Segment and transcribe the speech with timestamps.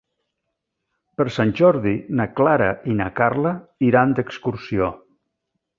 [1.21, 3.55] Per Sant Jordi na Clara i na Carla
[3.91, 4.93] iran d'excursió.